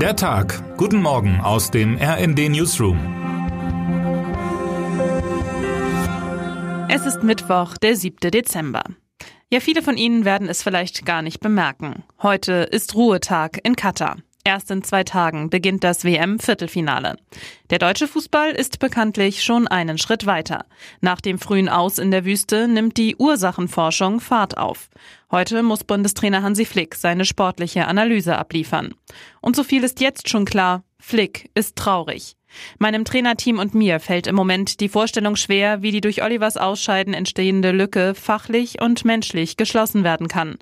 [0.00, 0.76] Der Tag.
[0.76, 2.98] Guten Morgen aus dem RND Newsroom.
[6.90, 8.30] Es ist Mittwoch, der 7.
[8.30, 8.84] Dezember.
[9.50, 12.04] Ja, viele von Ihnen werden es vielleicht gar nicht bemerken.
[12.22, 14.16] Heute ist Ruhetag in Katar.
[14.46, 17.16] Erst in zwei Tagen beginnt das WM-Viertelfinale.
[17.70, 20.66] Der deutsche Fußball ist bekanntlich schon einen Schritt weiter.
[21.00, 24.88] Nach dem frühen Aus in der Wüste nimmt die Ursachenforschung Fahrt auf.
[25.32, 28.94] Heute muss Bundestrainer Hansi Flick seine sportliche Analyse abliefern.
[29.40, 32.36] Und so viel ist jetzt schon klar, Flick ist traurig.
[32.78, 37.14] Meinem Trainerteam und mir fällt im Moment die Vorstellung schwer, wie die durch Olivers Ausscheiden
[37.14, 40.56] entstehende Lücke fachlich und menschlich geschlossen werden kann.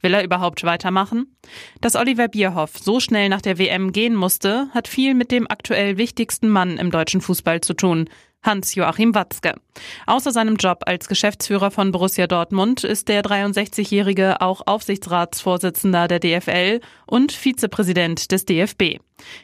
[0.00, 1.36] Will er überhaupt weitermachen?
[1.80, 5.98] Dass Oliver Bierhoff so schnell nach der WM gehen musste, hat viel mit dem aktuell
[5.98, 8.08] wichtigsten Mann im deutschen Fußball zu tun,
[8.42, 9.54] Hans-Joachim Watzke.
[10.06, 16.80] Außer seinem Job als Geschäftsführer von Borussia Dortmund ist der 63-Jährige auch Aufsichtsratsvorsitzender der DFL
[17.06, 19.00] und Vizepräsident des DFB.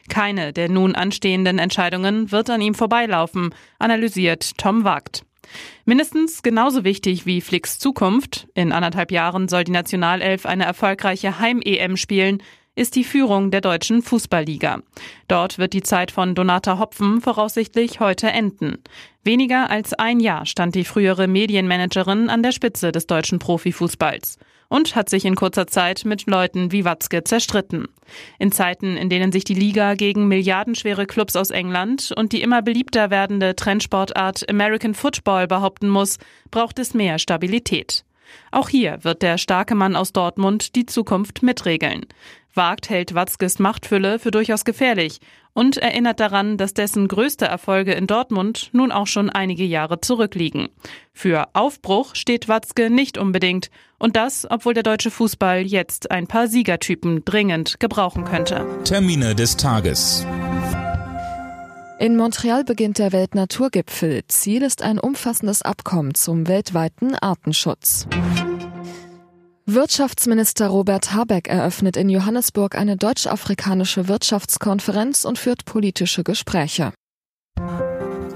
[0.09, 5.26] Keine der nun anstehenden Entscheidungen wird an ihm vorbeilaufen, analysiert Tom Wagt.
[5.85, 11.97] Mindestens genauso wichtig wie Flicks Zukunft, in anderthalb Jahren soll die Nationalelf eine erfolgreiche Heim-EM
[11.97, 12.41] spielen,
[12.75, 14.81] ist die Führung der deutschen Fußballliga.
[15.27, 18.77] Dort wird die Zeit von Donata Hopfen voraussichtlich heute enden.
[19.23, 24.37] Weniger als ein Jahr stand die frühere Medienmanagerin an der Spitze des deutschen Profifußballs
[24.69, 27.87] und hat sich in kurzer Zeit mit Leuten wie Watzke zerstritten.
[28.39, 32.61] In Zeiten, in denen sich die Liga gegen milliardenschwere Clubs aus England und die immer
[32.61, 36.17] beliebter werdende Trendsportart American Football behaupten muss,
[36.51, 38.03] braucht es mehr Stabilität.
[38.51, 42.05] Auch hier wird der starke Mann aus Dortmund die Zukunft mitregeln.
[42.57, 45.19] Wagt hält Watzkes Machtfülle für durchaus gefährlich
[45.53, 50.67] und erinnert daran, dass dessen größte Erfolge in Dortmund nun auch schon einige Jahre zurückliegen.
[51.13, 53.69] Für Aufbruch steht Watzke nicht unbedingt
[53.99, 58.65] und das, obwohl der deutsche Fußball jetzt ein paar Siegertypen dringend gebrauchen könnte.
[58.83, 60.25] Termine des Tages.
[61.99, 64.21] In Montreal beginnt der Weltnaturgipfel.
[64.27, 68.07] Ziel ist ein umfassendes Abkommen zum weltweiten Artenschutz.
[69.69, 76.93] Wirtschaftsminister Robert Habeck eröffnet in Johannesburg eine deutsch-afrikanische Wirtschaftskonferenz und führt politische Gespräche.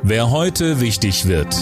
[0.03, 1.55] Wer heute wichtig wird.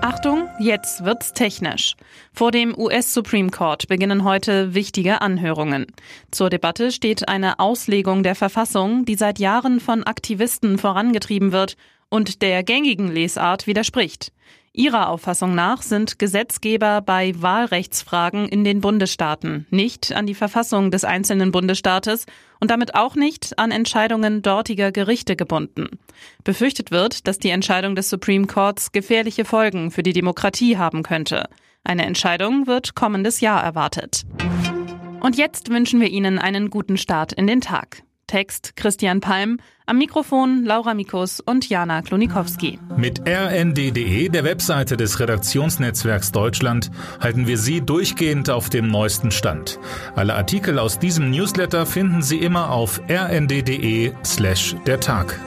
[0.00, 1.94] Achtung, jetzt wird's technisch.
[2.32, 5.86] Vor dem US Supreme Court beginnen heute wichtige Anhörungen.
[6.32, 11.76] Zur Debatte steht eine Auslegung der Verfassung, die seit Jahren von Aktivisten vorangetrieben wird
[12.08, 14.32] und der gängigen Lesart widerspricht.
[14.74, 21.04] Ihrer Auffassung nach sind Gesetzgeber bei Wahlrechtsfragen in den Bundesstaaten nicht an die Verfassung des
[21.04, 22.24] einzelnen Bundesstaates
[22.58, 25.98] und damit auch nicht an Entscheidungen dortiger Gerichte gebunden.
[26.42, 31.50] Befürchtet wird, dass die Entscheidung des Supreme Courts gefährliche Folgen für die Demokratie haben könnte.
[31.84, 34.22] Eine Entscheidung wird kommendes Jahr erwartet.
[35.20, 38.04] Und jetzt wünschen wir Ihnen einen guten Start in den Tag.
[38.32, 42.78] Text Christian Palm, am Mikrofon Laura Mikus und Jana Klonikowski.
[42.96, 49.78] Mit rnd.de, der Webseite des Redaktionsnetzwerks Deutschland, halten wir Sie durchgehend auf dem neuesten Stand.
[50.16, 55.38] Alle Artikel aus diesem Newsletter finden Sie immer auf rnd.de slash der Tag.